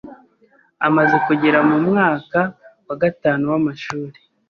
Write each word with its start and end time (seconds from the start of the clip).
Amaze 0.87 1.15
kugera 1.27 1.59
mu 1.69 1.77
mwaka 1.87 2.39
wa 2.87 2.95
gatanu 3.01 3.43
w’amashuri 3.51 4.17